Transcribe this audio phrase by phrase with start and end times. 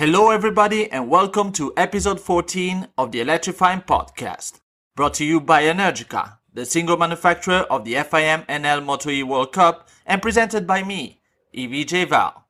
[0.00, 4.60] Hello, everybody, and welcome to episode 14 of the Electrifying Podcast,
[4.96, 9.52] brought to you by Energica, the single manufacturer of the FIM Enel Moto E World
[9.52, 11.20] Cup, and presented by me,
[11.54, 12.46] EVJ Val.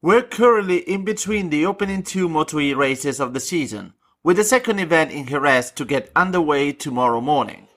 [0.00, 3.92] We're currently in between the opening two Moto E races of the season,
[4.24, 7.68] with the second event in Jerez to get underway tomorrow morning.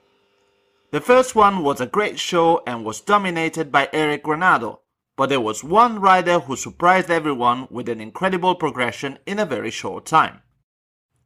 [0.92, 4.80] The first one was a great show and was dominated by Eric Granado,
[5.20, 9.70] but there was one rider who surprised everyone with an incredible progression in a very
[9.70, 10.40] short time.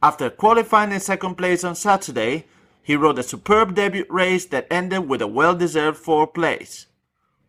[0.01, 2.47] After qualifying in second place on Saturday,
[2.81, 6.87] he rode a superb debut race that ended with a well-deserved fourth place.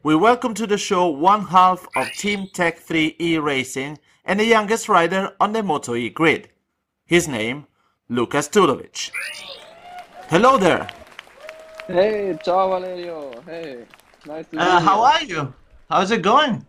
[0.02, 4.86] We welcome to the show one half of Team Tech 3E Racing and the youngest
[4.86, 6.50] rider on the Moto E grid.
[7.06, 7.66] His name,
[8.10, 9.10] Lukas Tulovic.
[10.28, 10.91] Hello there.
[11.86, 13.32] Hey, ciao Valerio.
[13.47, 13.86] Hey,
[14.26, 14.84] nice to meet Uh, you.
[14.84, 15.54] how are you?
[15.90, 16.64] How's it going?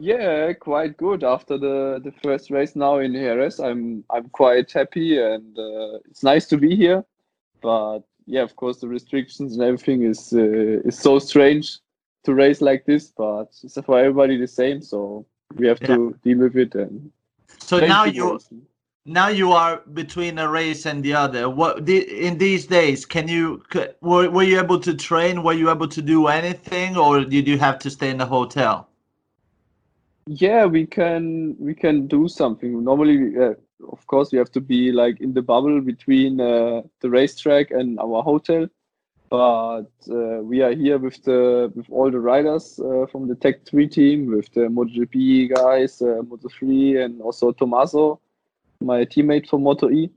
[0.00, 1.24] Yeah, quite good.
[1.24, 6.22] After the the first race now in Jerez, I'm I'm quite happy and uh, it's
[6.22, 7.04] nice to be here.
[7.60, 11.78] But yeah, of course, the restrictions and everything is uh, is so strange
[12.24, 13.12] to race like this.
[13.16, 16.74] But it's for everybody the same, so we have to deal with it.
[16.74, 17.10] And
[17.58, 18.52] So now you, guys.
[19.08, 21.48] Now you are between a race and the other.
[21.48, 23.06] What in these days?
[23.06, 23.62] Can you
[24.00, 25.42] were, were you able to train?
[25.42, 28.88] Were you able to do anything, or did you have to stay in the hotel?
[30.26, 32.84] Yeah, we can we can do something.
[32.84, 33.54] Normally, uh,
[33.90, 37.98] of course, we have to be like in the bubble between uh, the racetrack and
[37.98, 38.68] our hotel.
[39.30, 43.64] But uh, we are here with the with all the riders uh, from the Tech
[43.66, 48.20] 3 team, with the MotoGP guys, uh, Moto3, and also Tommaso,
[48.80, 50.10] my teammate from Moto E.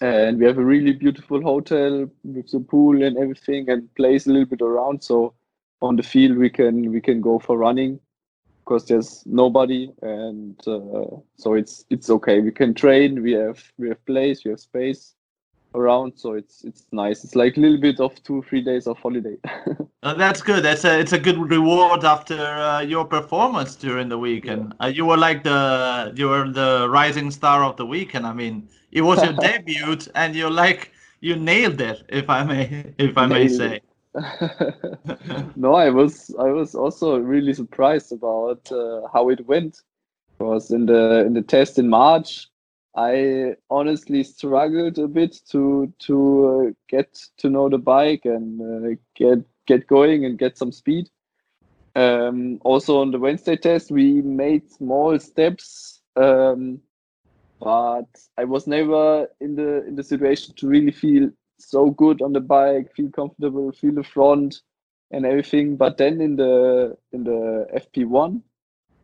[0.00, 4.30] And we have a really beautiful hotel with the pool and everything, and plays a
[4.30, 5.02] little bit around.
[5.02, 5.34] So
[5.82, 7.98] on the field, we can we can go for running
[8.64, 9.90] because there's nobody.
[10.02, 12.40] And uh, so it's it's okay.
[12.40, 13.22] We can train.
[13.22, 14.44] We have we have place.
[14.44, 15.14] We have space
[15.78, 18.98] around so it's it's nice it's like a little bit of two three days of
[18.98, 19.36] holiday
[20.02, 20.64] Uh, that's good.
[20.64, 24.74] That's a it's a good reward after uh, your performance during the weekend.
[24.82, 28.26] Uh, you were like the you were the rising star of the weekend.
[28.26, 32.94] I mean, it was your debut, and you're like you nailed it, if I may
[32.98, 33.80] if I may Nailed say.
[35.56, 39.82] no i was i was also really surprised about uh, how it went
[40.38, 42.48] because in the in the test in march
[42.98, 46.16] i honestly struggled a bit to to
[46.48, 51.08] uh, get to know the bike and uh, get get going and get some speed
[51.96, 56.80] um, also on the wednesday test we made small steps um,
[57.60, 62.32] but i was never in the in the situation to really feel so good on
[62.32, 64.60] the bike, feel comfortable, feel the front
[65.10, 65.76] and everything.
[65.76, 68.42] But then in the in the FP1,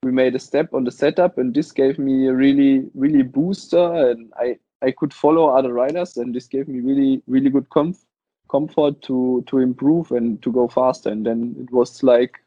[0.04, 4.10] we made a step on the setup, and this gave me a really really booster,
[4.10, 8.04] and I I could follow other riders, and this gave me really really good comf-
[8.50, 11.10] comfort to to improve and to go faster.
[11.10, 12.40] And then it was like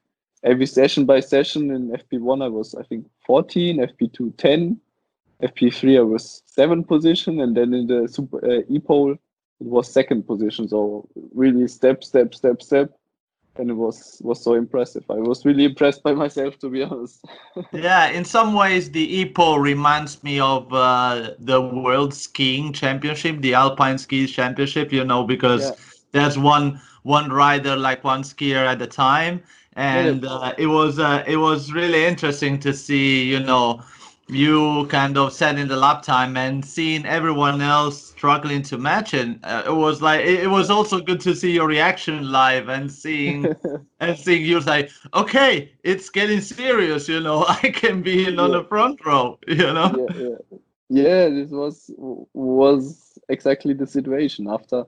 [0.43, 4.79] every session by session in FP1, I was I think 14, FP2 10.
[5.43, 9.11] FP3 I was seven position, and then in the super uh, e-pole
[9.59, 10.67] it was second position.
[10.67, 12.91] So really step, step, step, step,
[13.59, 15.03] and it was was so impressive.
[15.09, 17.25] I was really impressed by myself, to be honest.
[17.71, 23.45] Yeah, in some ways, the E-Pole reminds me of uh, the World Skiing Championship, the
[23.45, 24.91] Alpine Ski Championship.
[24.91, 25.75] You know, because Yeah.
[26.11, 31.23] there's one one rider, like one skier at a time, and uh, it was uh,
[31.27, 33.25] it was really interesting to see.
[33.29, 33.81] You know,
[34.29, 39.37] you kind of setting the lap time and seeing everyone else struggling to match it.
[39.43, 42.91] Uh, it was like it, it was also good to see your reaction live and
[42.91, 43.55] seeing
[43.99, 47.45] and seeing you say okay, it's getting serious, you know.
[47.47, 50.09] I can be in on the front row, you know.
[50.17, 50.57] yeah, yeah,
[50.89, 51.29] yeah.
[51.29, 51.89] This was
[52.33, 54.47] was exactly the situation.
[54.49, 54.85] After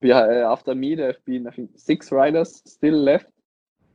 [0.00, 3.32] yeah, after me, there have been I think six riders still left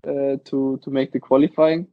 [0.05, 1.87] uh, to to make the qualifying.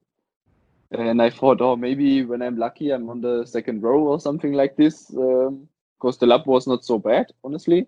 [0.93, 4.53] And I thought, oh, maybe when I'm lucky, I'm on the second row or something
[4.53, 5.07] like this.
[5.07, 7.87] Because the lap was not so bad, honestly.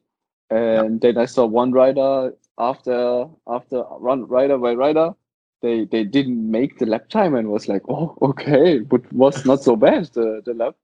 [0.51, 5.11] And then I saw one rider after after run rider by rider,
[5.63, 9.63] they they didn't make the lap time and was like, oh, okay, but was not
[9.63, 10.77] so bad the, the lap.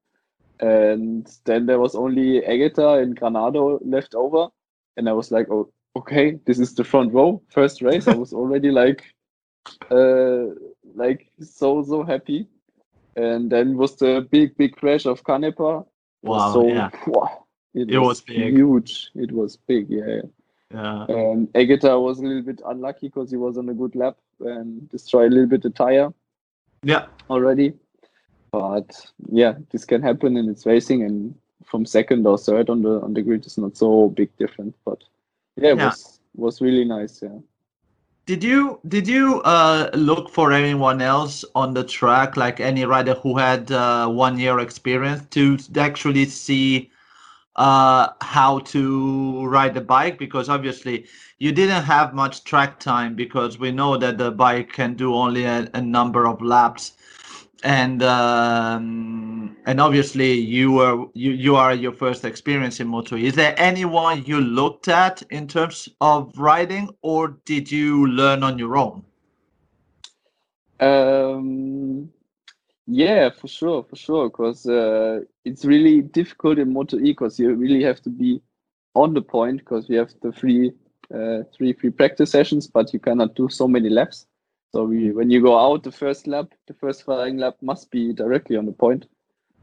[0.60, 4.48] And then there was only Aegerter and Granado left over,
[4.96, 8.08] and I was like, oh, okay, this is the front row, first race.
[8.08, 9.04] I was already like,
[9.90, 10.54] uh,
[10.94, 12.46] like so so happy.
[13.16, 15.86] And then was the big big crash of Canepa.
[16.22, 16.90] Wow, so yeah.
[17.06, 17.44] wow,
[17.74, 18.54] it, It was, was big.
[18.54, 19.10] huge.
[19.14, 20.22] It was big, yeah.
[20.72, 21.06] Yeah.
[21.08, 24.88] And Aegerter was a little bit unlucky because he was on a good lap and
[24.88, 26.12] destroyed a little bit the tire
[26.84, 27.06] Yeah.
[27.28, 27.74] already.
[28.52, 28.90] but
[29.30, 31.34] yeah, this can happen and it's racing and
[31.64, 34.76] from second or third on the on the grid is not so big difference.
[34.84, 35.02] But
[35.56, 35.86] yeah, it Yeah.
[35.86, 37.20] was was really nice.
[37.22, 37.38] Yeah.
[38.26, 43.14] Did you did you uh, look for anyone else on the track, like any rider
[43.14, 46.90] who had uh, one year experience, to actually see
[47.56, 50.18] uh, how to ride the bike?
[50.18, 51.06] Because obviously
[51.38, 55.44] you didn't have much track time because we know that the bike can do only
[55.44, 56.92] a, a number of laps,
[57.62, 63.16] and um, and obviously you were you you are your first experience in Moto.
[63.16, 68.58] Is there anyone you looked at in terms of riding, or did you learn on
[68.58, 69.04] your own?
[70.80, 72.10] Um,
[72.86, 77.54] yeah, for sure, for sure, because uh, it's really difficult in Moto E because you
[77.54, 78.40] really have to be
[78.94, 80.72] on the point because we have the free
[81.14, 84.26] uh, three free practice sessions, but you cannot do so many laps.
[84.72, 88.12] So we, when you go out, the first lap, the first flying lap must be
[88.12, 89.06] directly on the point.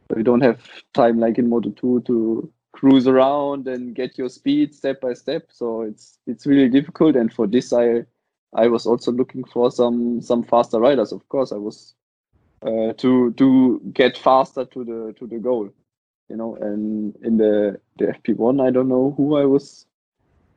[0.09, 0.61] So you don't have
[0.93, 5.47] time like in Moto 2 to cruise around and get your speed step by step.
[5.49, 7.15] So it's it's really difficult.
[7.15, 8.05] And for this, I
[8.53, 11.11] I was also looking for some some faster riders.
[11.11, 11.95] Of course, I was
[12.61, 15.69] uh, to to get faster to the to the goal,
[16.29, 16.55] you know.
[16.55, 19.85] And in the the FP1, I don't know who I was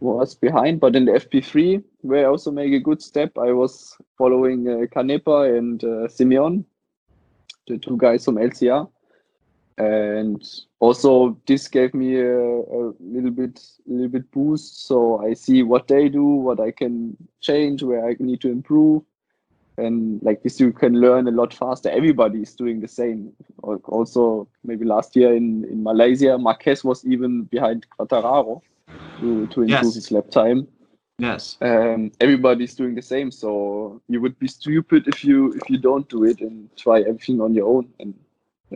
[0.01, 3.97] was behind, but in the FP3, where I also make a good step, I was
[4.17, 6.65] following uh, Canepa and uh, Simeon,
[7.69, 8.89] the two guys from LCR.
[9.79, 10.43] And
[10.81, 14.87] also, this gave me a, a little bit, little bit boost.
[14.87, 19.03] So I see what they do, what I can change, where I need to improve,
[19.79, 21.89] and like this, you can learn a lot faster.
[21.89, 23.33] Everybody is doing the same.
[23.63, 28.61] Also, maybe last year in in Malaysia, Marquez was even behind Quartararo
[29.19, 29.95] to to improve Yes.
[29.95, 30.67] his lap time
[31.19, 31.59] Yes.
[31.61, 36.09] um, everybody's doing the same so you would be stupid if you if you don't
[36.09, 38.15] do it and try everything on your own and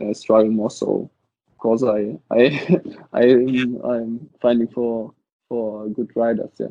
[0.01, 1.11] uh, struggle more so
[1.53, 2.43] of course i i
[3.13, 5.13] i i'm finding for
[5.49, 6.69] for good riders yeah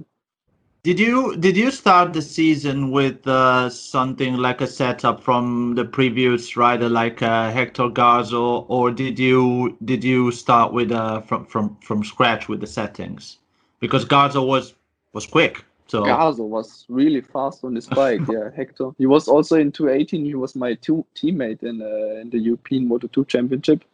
[0.83, 5.85] Did you did you start the season with uh, something like a setup from the
[5.85, 11.45] previous rider, like uh, Hector Garzo, or did you did you start with uh, from
[11.45, 13.38] from from scratch with the settings?
[13.80, 14.75] Because Garzo was
[15.13, 16.03] was quick, so.
[16.03, 18.91] Garzo was really fast on his bike yeah hector.
[18.97, 22.89] He was also in 218 he was my two teammate in uh, in the european
[22.89, 23.85] moto 2 championship.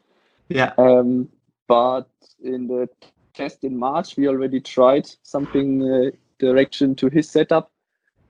[0.47, 1.29] Yeah, Um,
[1.67, 2.09] but
[2.41, 2.89] in the
[3.35, 6.09] test in March, we already tried something uh,
[6.39, 7.71] direction to his setup,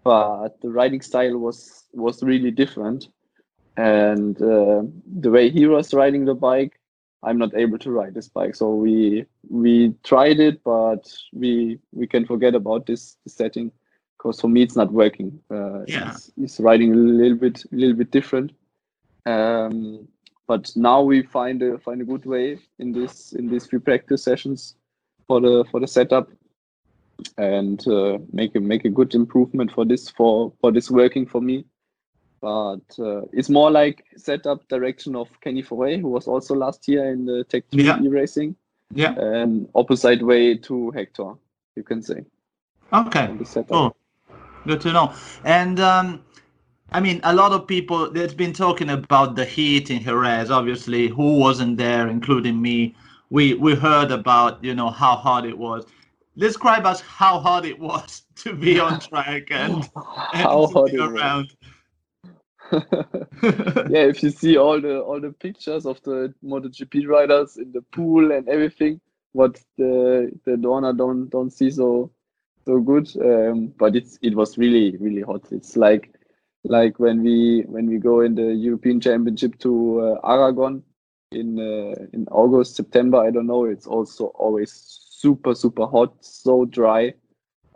[0.03, 3.07] but the riding style was was really different,
[3.77, 4.83] and uh,
[5.19, 6.79] the way he was riding the bike,
[7.23, 8.56] I'm not able to ride this bike.
[8.56, 13.71] So we we tried it, but we we can forget about this, this setting
[14.17, 15.39] because for me it's not working.
[15.50, 16.09] Uh, Yeah.
[16.11, 18.51] it's, it's riding a little bit a little bit different.
[19.25, 20.07] Um,
[20.47, 24.23] but now we find a find a good way in this in these free practice
[24.23, 24.75] sessions
[25.27, 26.27] for the for the setup
[27.38, 31.42] and uh, make a make a good improvement for this for for this working for
[31.42, 31.66] me
[32.42, 37.11] but uh, it's more like setup direction of Kenny Foray who was also last year
[37.11, 38.02] in the Tech 3 Yeah.
[38.02, 38.56] e-racing
[38.94, 39.14] yeah.
[39.16, 41.33] and opposite way to Hector
[41.76, 42.26] you can say
[42.92, 43.30] Okay.
[43.69, 43.95] Cool.
[44.66, 45.14] Good to know.
[45.44, 46.23] And um,
[46.92, 50.49] I mean, a lot of people that's been talking about the heat in Jerez.
[50.49, 52.95] Obviously, who wasn't there, including me.
[53.30, 55.85] We we heard about you know how hard it was.
[56.39, 59.75] Describe us how hard it was to be on track and,
[60.33, 60.93] and how it was.
[60.93, 61.53] around.
[62.71, 67.81] yeah, if you see all the all the pictures of the MotoGP riders in the
[67.81, 69.01] pool and everything,
[69.33, 72.11] what the the Dorna don't don't see so
[72.65, 73.09] so good.
[73.17, 75.51] Um, but it's it was really really hot.
[75.51, 76.13] It's like
[76.63, 80.83] like when we when we go in the European Championship to uh, Aragon
[81.31, 83.17] in uh, in August September.
[83.17, 83.65] I don't know.
[83.65, 87.14] It's also always super super hot, so dry.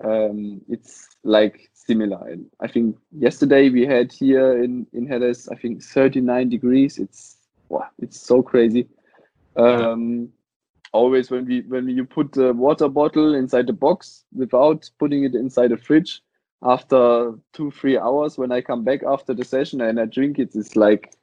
[0.04, 2.28] Um, it's like similar.
[2.28, 6.98] And I think yesterday we had here in in Jerez, I think 39 degrees.
[6.98, 7.38] It's
[7.70, 8.88] wow, it's so crazy.
[9.56, 10.30] Um,
[10.94, 15.36] always when we when you put the water bottle inside the box without putting it
[15.36, 16.22] inside the fridge,
[16.64, 20.56] after two three hours when I come back after the session and I drink it,
[20.56, 21.14] it's like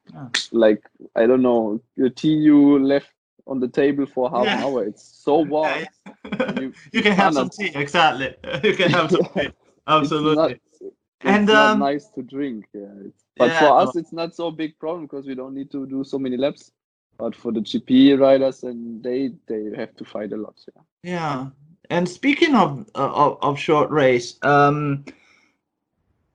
[0.51, 0.83] like
[1.15, 3.11] I don't know the tea you left
[3.47, 4.83] on the table for half an hour.
[4.85, 5.85] It's so warm.
[6.25, 6.59] Yeah.
[6.59, 8.35] You- you can have some tea, exactly.
[8.63, 9.49] You can have some tea.
[9.87, 10.53] Absolutely.
[10.53, 12.65] It's not, it's And, um, nice to drink.
[12.73, 12.87] Yeah.
[13.05, 15.85] It's, but Yeah, for us, it's not so big problem because we don't need to
[15.87, 16.71] do so many laps.
[17.17, 20.55] But for the GP riders, and they they have to fight a lot.
[20.73, 20.81] Yeah.
[21.03, 21.47] Yeah.
[21.91, 25.05] And speaking of uh, of, of short race, um,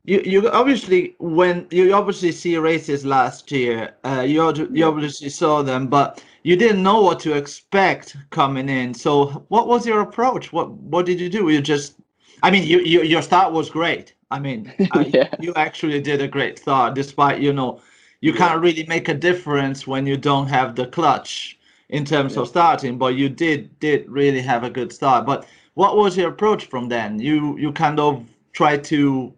[0.05, 5.63] you you obviously when you obviously see races last year, uh, you you obviously saw
[5.63, 8.95] them, but you didn't know what to expect coming in.
[8.95, 10.53] So what was your approach?
[10.53, 11.49] What what did you do?
[11.49, 11.97] You just,
[12.45, 14.15] I mean, you, you your start was great.
[14.31, 15.29] I mean, yeah.
[15.33, 17.81] I, you actually did a great start, despite you know
[18.21, 18.39] you yeah.
[18.39, 22.43] can't really make a difference when you don't have the clutch in terms yeah.
[22.43, 25.27] of starting, but you did did really have a good start.
[25.27, 27.19] But what was your approach from then?
[27.19, 29.35] You you kind of try to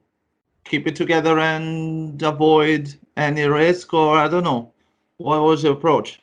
[0.64, 4.74] keep it together and avoid any risk, or I don't know.
[5.16, 6.20] What was your approach?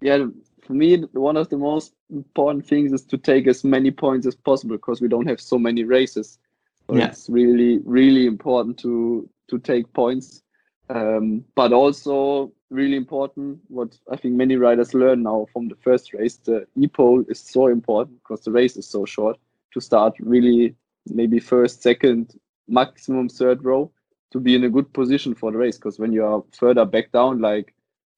[0.00, 0.26] Yeah,
[0.62, 4.34] for me, one of the most important things is to take as many points as
[4.34, 6.38] possible because we don't have so many races.
[6.86, 7.06] So yeah.
[7.06, 10.42] it's really, really important to to take points.
[10.90, 16.12] Um, but also really important, what I think many riders learn now from the first
[16.14, 19.36] race, the e-pole is so important because the race is so short
[19.72, 20.74] to start really
[21.06, 22.38] maybe first, second,
[22.68, 23.90] maximum third row
[24.30, 25.76] to be in a good position for the race.
[25.76, 27.74] Because when you are further back down, like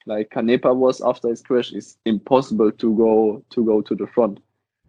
[0.07, 4.41] like Canepa was after his crash, it's impossible to go to go to the front.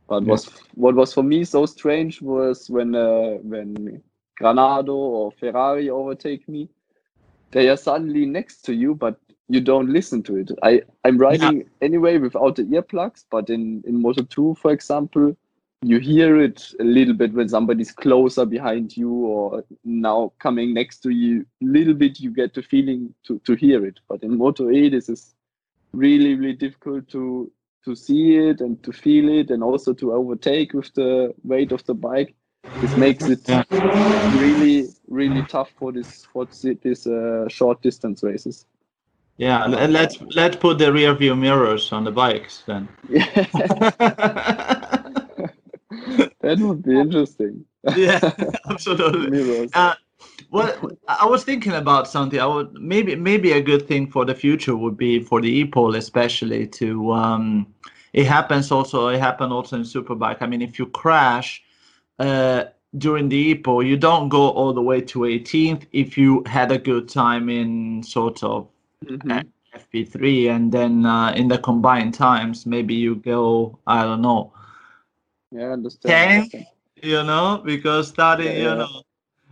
[0.07, 0.31] But yeah.
[0.31, 4.01] was what was for me so strange was when uh, when
[4.39, 6.69] Granado or Ferrari overtake me,
[7.51, 10.51] they are suddenly next to you, but you don't listen to it.
[10.63, 11.67] I I'm riding yeah.
[11.81, 15.35] anyway without the earplugs, but in in Moto 2, for example,
[15.83, 20.99] you hear it a little bit when somebody's closer behind you or now coming next
[20.99, 23.99] to you a little bit you get the feeling to, to hear it.
[24.07, 25.33] But in moto 8 this is
[25.93, 27.51] really really difficult to
[27.83, 31.83] to see it and to feel it and also to overtake with the weight of
[31.85, 32.35] the bike.
[32.79, 33.63] This makes it yeah.
[34.39, 38.67] really really tough for this for this uh, short distance races.
[39.37, 42.87] Yeah and let's let's put the rear view mirrors on the bikes then
[46.41, 47.65] that would be interesting.
[47.95, 48.19] yeah,
[48.69, 49.69] absolutely.
[49.73, 49.95] Uh,
[50.51, 52.39] well, I was thinking about something.
[52.39, 55.95] I would maybe maybe a good thing for the future would be for the e-pole,
[55.95, 57.11] especially to.
[57.11, 57.73] Um,
[58.13, 59.07] it happens also.
[59.07, 60.41] It happened also in superbike.
[60.41, 61.63] I mean, if you crash
[62.19, 62.65] uh,
[62.97, 65.87] during the e-pole, you don't go all the way to 18th.
[65.93, 68.67] If you had a good time in sort of
[69.05, 69.39] mm-hmm.
[69.73, 73.79] FP3, and then uh, in the combined times, maybe you go.
[73.87, 74.51] I don't know
[75.51, 76.51] yeah, understand.
[76.51, 76.67] Tank,
[77.01, 79.01] you know, because starting, yeah, you know,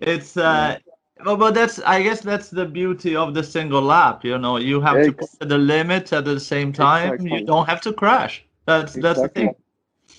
[0.02, 0.78] it's uh
[1.26, 4.24] well, but that's I guess that's the beauty of the single lap.
[4.24, 7.14] You know, you have to put the limit at the same time.
[7.14, 7.40] Exactly.
[7.40, 8.46] You don't have to crash.
[8.66, 9.02] That's exactly.
[9.02, 9.56] that's the thing.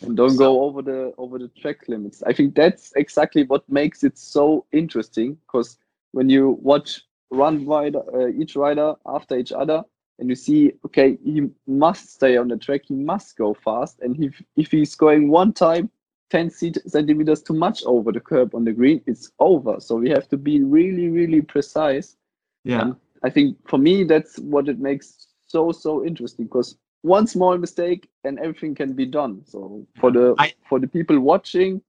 [0.03, 2.23] And don't so, go over the over the track limits.
[2.23, 5.39] I think that's exactly what makes it so interesting.
[5.47, 5.79] Because
[6.13, 9.83] when you watch run rider, uh, each rider after each other,
[10.21, 14.23] and you see, okay, he must stay on the track, he must go fast, and
[14.23, 15.91] if if he's going one time
[16.31, 19.81] 10 centimeters too much over the curb on the green, it's over.
[19.81, 22.17] So we have to be really, really precise.
[22.65, 22.83] Yeah.
[22.83, 27.59] And I think for me, that's what it makes so, so interesting because one small
[27.59, 29.43] mistake and everything can be done.
[29.45, 31.83] So for the I, for the people watching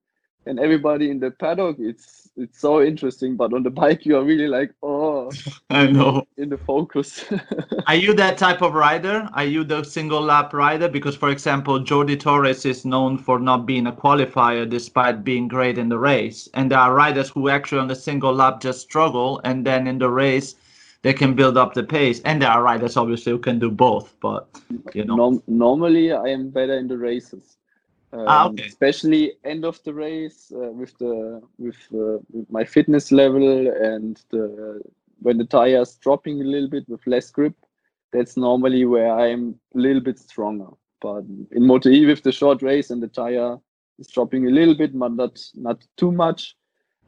[0.45, 3.35] and everybody in the paddock, it's it's so interesting.
[3.35, 5.31] But on the bike, you are really like, oh,
[5.69, 7.25] I know in the focus.
[7.87, 9.29] are you that type of rider?
[9.33, 10.87] Are you the single lap rider?
[10.87, 15.77] Because, for example, Jordi Torres is known for not being a qualifier despite being great
[15.77, 19.41] in the race, and there are riders who actually on the single lap just struggle,
[19.43, 20.55] and then in the race
[21.03, 22.21] they can build up the pace.
[22.25, 24.47] And there are riders obviously who can do both, but
[24.93, 25.15] you know.
[25.15, 27.57] Norm- normally, I am better in the races.
[28.13, 28.65] Um, ah, okay.
[28.65, 34.21] Especially end of the race uh, with the with, uh, with, my fitness level and
[34.31, 34.81] the
[35.19, 37.55] when the tires dropping a little bit with less grip,
[38.11, 40.67] that's normally where I'm a little bit stronger.
[41.01, 43.57] But in Moto E with the short race and the tire
[43.97, 46.55] is dropping a little bit, but not not too much,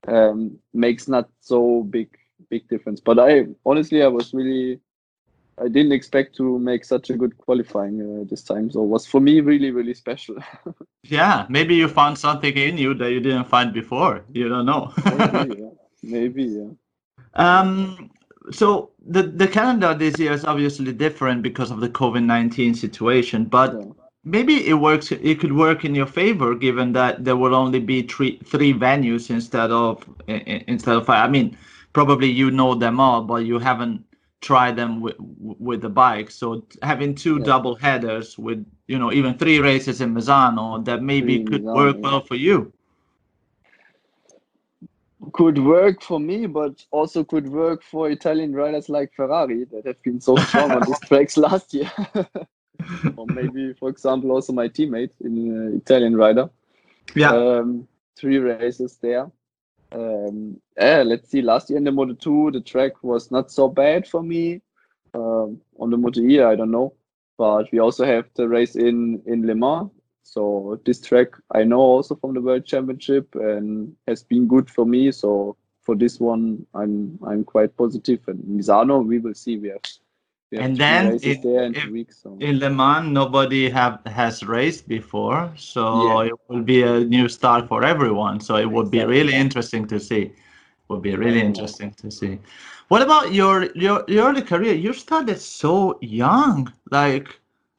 [0.07, 2.09] um, makes not so big
[2.49, 3.01] big difference.
[3.01, 4.79] But I honestly I was really
[5.59, 8.71] I didn't expect to make such a good qualifying uh, this time.
[8.71, 10.37] So it was for me really, really special.
[11.03, 14.25] yeah, maybe you found something in you that you didn't find before.
[14.31, 14.91] You don't know.
[15.05, 15.69] maybe, yeah.
[16.01, 16.69] maybe, yeah.
[17.35, 18.09] Um,
[18.51, 23.45] so the the calendar this year is obviously different because of the COVID nineteen situation,
[23.45, 23.73] but.
[23.73, 23.87] Yeah.
[24.25, 25.11] Maybe it works.
[25.11, 29.29] It could work in your favor, given that there will only be three three venues
[29.29, 31.27] instead of instead of five.
[31.27, 31.57] I mean,
[31.91, 34.05] probably you know them all, but you haven't
[34.43, 36.29] try them with with the bike.
[36.29, 37.45] So having two yeah.
[37.45, 41.95] double headers with you know even three races in Misano that maybe three could work
[41.95, 42.01] yeah.
[42.01, 42.71] well for you.
[45.31, 50.01] Could work for me, but also could work for Italian riders like Ferrari that have
[50.03, 51.91] been so strong on these tracks last year.
[53.17, 55.33] or maybe, for example, also my teammate in
[55.73, 56.49] uh, Italian rider.
[57.15, 57.31] Yeah.
[57.31, 59.31] Um, three races there.
[59.93, 61.41] Um, yeah, let's see.
[61.41, 64.61] Last year in the Moto 2, the track was not so bad for me.
[65.13, 66.93] Um, on the Moto E, I don't know.
[67.37, 69.89] But we also have the race in, in Le Mans.
[70.23, 74.85] So this track I know also from the World Championship and has been good for
[74.85, 75.11] me.
[75.11, 78.21] So for this one, I'm I'm quite positive.
[78.27, 79.57] And Misano, we will see.
[79.57, 80.02] We have, we have
[80.61, 82.05] And then races it- there in if- two.
[82.11, 82.37] So.
[82.39, 85.81] In Le Mans, nobody have has raced before, so
[86.21, 86.29] Yeah.
[86.29, 88.39] it will be a new start for everyone.
[88.39, 90.31] So it would be really interesting to see.
[90.89, 91.51] Would be really Yeah.
[91.51, 92.39] interesting to see.
[92.89, 94.73] What about your your your early career?
[94.85, 96.71] You started so young.
[96.91, 97.27] Like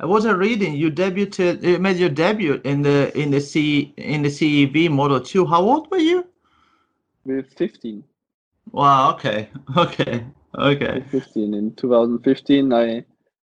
[0.00, 0.72] I wasn't reading.
[0.74, 1.62] You debuted.
[1.62, 5.44] You made your debut in the in the C in the CEV Moto 2.
[5.46, 6.24] How old were you?
[7.26, 8.04] with 15.
[8.72, 9.12] Wow.
[9.14, 9.48] Okay.
[9.84, 10.24] Okay.
[10.58, 10.94] Okay.
[10.94, 13.04] With 15 in 2015 I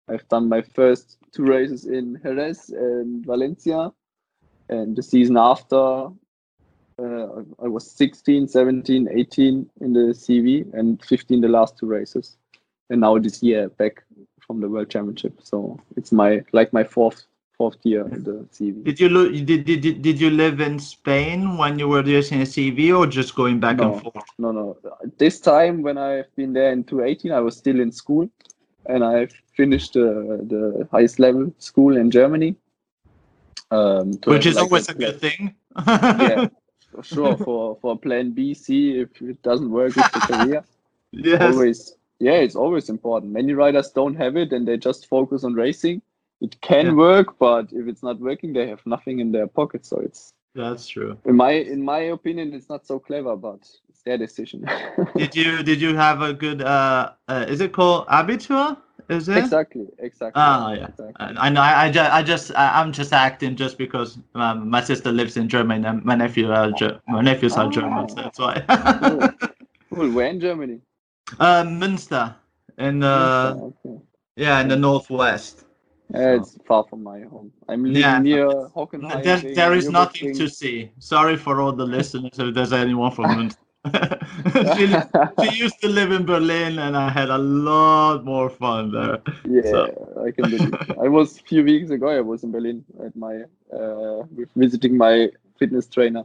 [0.08, 3.92] I've done my first two races in Jerez and Valencia.
[4.68, 6.08] And the season after
[6.98, 12.36] uh, I was 16 17 18 in the CV and 15 the last two races.
[12.90, 14.04] And now this year back
[14.40, 15.40] from the world championship.
[15.42, 17.26] So it's my like my fourth
[17.58, 20.78] fourth year in the CV Did you lo- did, did, did did you live in
[20.78, 23.92] Spain when you were using a CV or just going back No.
[23.92, 24.24] and forth?
[24.38, 24.76] No, no.
[25.18, 28.28] This time when I've been there in 2018, I was still in school,
[28.86, 30.08] and I finished the
[30.52, 32.56] the highest level school in Germany.
[33.70, 35.54] Um, Which is like, always a good thing.
[35.86, 36.48] Yeah,
[36.94, 37.36] for sure.
[37.38, 40.64] For for Plan B, C, if it doesn't work with the career,
[41.12, 41.40] Yes.
[41.42, 41.94] always.
[42.18, 43.32] Yeah, it's always important.
[43.32, 46.00] Many riders don't have it, and they just focus on racing.
[46.46, 46.92] It can Yeah.
[47.06, 49.84] work, but if it's not working, they have nothing in their pocket.
[49.84, 51.18] So it's, That's true.
[51.30, 53.60] in my in my opinion, it's not so clever, but
[53.90, 54.60] it's their decision.
[55.16, 58.76] Did you did you have a good uh, uh is it called Abitur?
[59.08, 59.38] Is it?
[59.38, 60.42] Exactly, exactly.
[60.42, 60.88] Ah, yeah.
[60.88, 61.26] exactly.
[61.44, 61.60] I know.
[61.60, 65.36] I, I, ju- I just I, I'm just acting just because um, my sister lives
[65.36, 67.76] in Germany and my nephew are Ger- my nephews are Ah.
[67.78, 68.08] German.
[68.08, 68.54] So that's why.
[69.00, 69.20] Cool.
[69.94, 70.10] Cool.
[70.16, 70.80] Where in Germany?
[71.40, 72.34] uh, Münster
[72.78, 73.96] in uh okay.
[74.36, 75.65] yeah in the northwest.
[76.14, 77.52] Yeah, it's far from my home.
[77.68, 78.18] I'm living Yeah.
[78.18, 79.22] near Hockenheim.
[79.24, 80.90] There, there is nothing to see.
[80.98, 83.50] Sorry for all the listeners if there's anyone from
[84.76, 84.86] she,
[85.44, 89.18] she used to live in Berlin and I had a lot more fun there.
[89.48, 90.74] yeah, so- I can believe.
[90.74, 90.98] it.
[90.98, 92.08] I was a few weeks ago.
[92.08, 93.42] I was in Berlin at my
[93.72, 94.22] uh,
[94.56, 96.24] visiting my fitness trainer.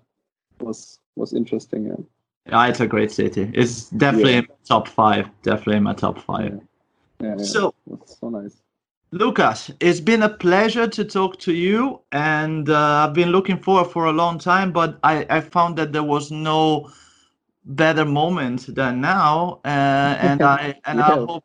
[0.59, 1.85] was was interesting.
[1.87, 1.95] Yeah.
[2.47, 3.51] Yeah, it's a great city.
[3.53, 4.39] It's definitely Yeah.
[4.39, 5.29] in my top five.
[5.43, 6.59] Definitely in my top five.
[7.19, 7.43] Yeah, yeah.
[7.43, 7.73] So,
[8.05, 8.60] so nice.
[9.13, 13.91] Lukas, it's been a pleasure to talk to you, and uh, I've been looking forward
[13.91, 14.71] for a long time.
[14.71, 16.89] But I, I found that there was no
[17.65, 21.43] better moment than now, uh, and I and yeah, I hope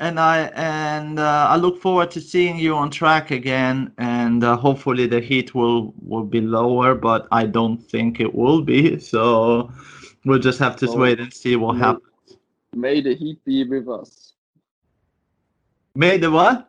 [0.00, 4.56] and I and uh, I look forward to seeing you on track again, and uh,
[4.56, 8.98] hopefully the heat will will be lower, but I don't think it will be.
[9.08, 9.70] So
[10.24, 12.38] we'll just have to So, wait and see what may- happens.
[12.74, 14.32] May the heat be with us.
[15.94, 16.67] May the what?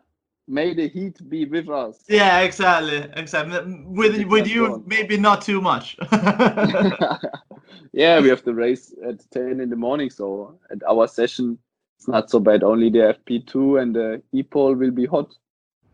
[0.50, 2.02] May the heat be with us.
[2.08, 3.60] Yeah, exactly, exactly.
[3.86, 5.96] With with you, maybe not too much.
[7.92, 11.56] yeah, we have the race at 10 in the morning, so at our session,
[11.96, 12.64] it's not so bad.
[12.64, 15.32] Only the FP2 and the E-pole will be hot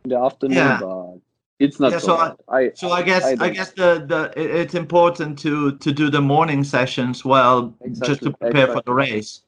[0.05, 0.79] in the afternoon, Yeah.
[0.81, 1.19] but
[1.59, 4.33] it's not Yeah, so, so I- So I guess I I, guess the, the
[4.64, 7.75] it's important to to do the morning sessions well,
[8.09, 9.42] just to Exactly, prepare for the race.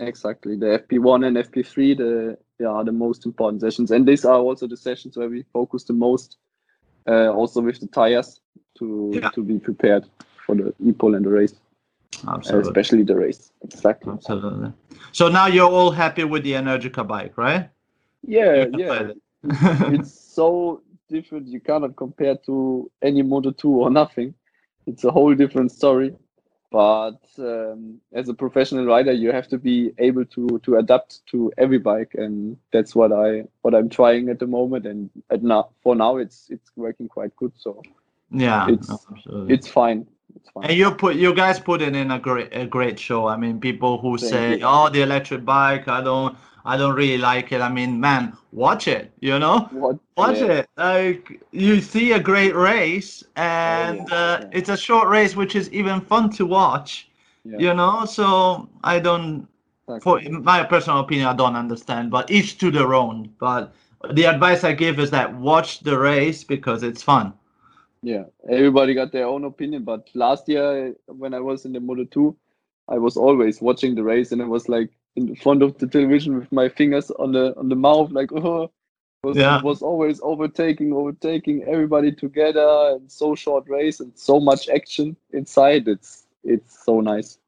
[0.00, 4.38] exactly the FP1 and FP3, the yeah, are the most important sessions, and these are
[4.38, 6.38] also the sessions where we focus the most,
[7.06, 8.40] uh, also with the tires
[8.78, 9.30] to Yeah.
[9.30, 10.04] to be prepared
[10.44, 11.54] for the E-pole and the race,
[12.26, 13.52] uh, Absolutely, especially the race.
[13.62, 14.12] Exactly.
[14.12, 14.72] absolutely.
[15.12, 17.70] So now you're all happy with the Energica bike, right?
[18.22, 19.10] Yeah, yeah.
[19.10, 19.18] it.
[19.94, 21.46] it's so different.
[21.48, 24.34] You cannot compare to any Moto 2 or nothing.
[24.86, 26.14] It's a whole different story.
[26.70, 31.50] But um, as a professional rider, you have to be able to to adapt to
[31.56, 34.86] every bike, and that's what I what I'm trying at the moment.
[34.86, 37.52] And at now, for now, it's it's working quite good.
[37.56, 37.82] So
[38.30, 39.54] yeah, It's- absolutely.
[39.54, 40.06] it's fine.
[40.36, 43.26] It's And you put you guys put it in a great a great show.
[43.26, 44.64] I mean, people who Thank say, you.
[44.64, 46.36] "Oh, the electric bike, I don't
[46.68, 49.12] I don't really like it." I mean, man, watch it.
[49.20, 49.98] You know, What?
[50.16, 50.68] watch yeah, it.
[50.76, 54.48] Like you see a great race, and yeah, uh, yeah.
[54.52, 57.10] it's a short race, which is even fun to watch.
[57.44, 57.58] Yeah.
[57.58, 59.48] You know, so I don't.
[60.00, 60.26] For exactly.
[60.26, 63.34] in my personal opinion, I don't understand, but each to their own.
[63.38, 63.72] But
[64.12, 67.32] the advice I give is that watch the race because it's fun.
[68.02, 72.04] Yeah, everybody got their own opinion, but last year when I was in the Moto
[72.04, 72.36] 2,
[72.88, 76.36] I was always watching the race and it was like in front of the television
[76.38, 78.70] with my fingers on the on the mouth, like oh
[79.22, 79.60] was Yeah.
[79.60, 85.88] was always overtaking, overtaking everybody together and so short race and so much action inside.
[85.88, 87.38] It's it's so nice.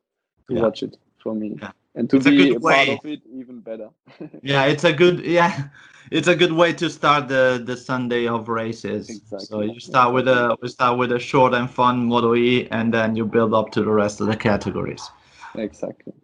[0.49, 0.61] to Yeah.
[0.62, 1.61] watch it for me.
[1.61, 1.70] Yeah.
[1.94, 3.90] And to It's a be good a part of it, even better.
[4.42, 5.68] yeah, it's a good yeah,
[6.11, 9.23] it's a good way to start the the Sunday of races.
[9.37, 12.92] So you start with a we start with a short and fun Moto E, and
[12.92, 15.11] then you build up to the rest of the categories.
[15.55, 16.14] exactly.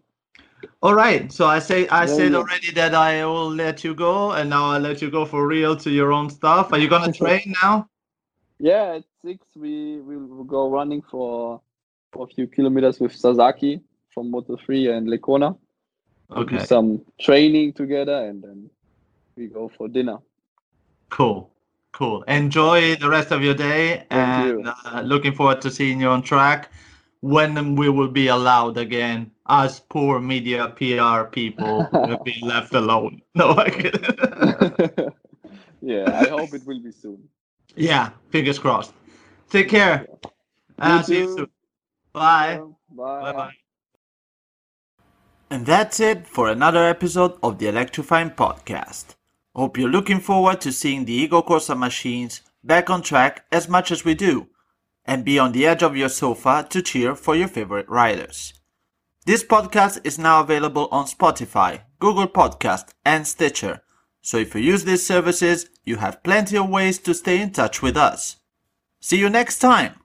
[0.83, 2.35] All right, so I say I Very said good.
[2.35, 5.77] already that I will let you go, and now I let you go for real
[5.77, 6.73] to your own stuff.
[6.73, 7.89] Are you gonna train now?
[8.59, 11.61] Yeah, at six we will go running for
[12.13, 13.81] for a few kilometers with Sasaki
[14.15, 15.07] from Moto 3 and
[16.49, 18.71] do Okay, some training together and then
[19.37, 20.19] we go for dinner.
[21.11, 21.51] cool,
[21.93, 22.23] cool.
[22.23, 24.65] Enjoy the rest of your day, Thank you.
[24.65, 26.71] and uh, looking forward to seeing you on track
[27.21, 29.31] when we will be allowed again.
[29.47, 33.23] Us poor media PR people will be left alone.
[33.35, 33.95] No, I kid.
[35.83, 37.29] yeah, I hope it will be soon.
[37.77, 38.93] yeah, fingers crossed.
[39.51, 40.07] Take care.
[40.79, 41.51] And I'll uh, see you soon.
[42.13, 42.61] Bye.
[42.91, 43.23] Bye.
[43.23, 43.53] Bye bye.
[45.51, 49.15] And that's it for another episode of the Electrifying Podcast.
[49.55, 53.91] Hope you're looking forward to seeing the Ego Corsa machines back on track as much
[53.93, 54.49] as we do,
[55.07, 58.53] and be on the edge of your sofa to cheer for your favorite riders.
[59.25, 63.83] This podcast is now available on Spotify, Google Podcast, and Stitcher.
[64.23, 67.83] So if you use these services, you have plenty of ways to stay in touch
[67.83, 68.37] with us.
[69.01, 70.01] See you next time!